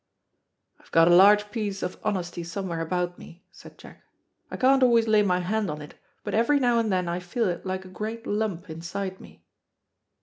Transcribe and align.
"I've 0.79 0.89
got 0.89 1.07
a 1.09 1.13
large 1.15 1.51
piece 1.51 1.83
of 1.83 1.99
honesty 2.03 2.43
somewhere 2.43 2.81
about 2.81 3.19
me," 3.19 3.43
said 3.51 3.77
Jack. 3.77 4.01
"I 4.49 4.57
can't 4.57 4.81
always 4.81 5.07
lay 5.07 5.21
my 5.21 5.41
hand 5.41 5.69
on 5.69 5.79
it, 5.79 5.93
but 6.23 6.33
every 6.33 6.59
now 6.59 6.79
and 6.79 6.91
then 6.91 7.07
I 7.07 7.19
feel 7.19 7.47
it 7.47 7.67
like 7.67 7.85
a 7.85 7.87
great 7.87 8.25
lump 8.25 8.67
inside 8.67 9.21
me." 9.21 9.45